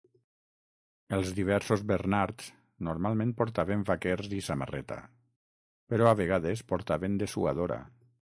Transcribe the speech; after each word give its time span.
Els 1.17 1.33
diversos 1.39 1.83
Bernards 1.91 2.47
normalment 2.87 3.35
portaven 3.43 3.85
vaquers 3.91 4.33
i 4.39 4.41
samarreta, 4.49 4.99
però 5.95 6.09
a 6.11 6.17
vegades 6.23 6.67
portaven 6.75 7.21
dessuadora. 7.25 7.81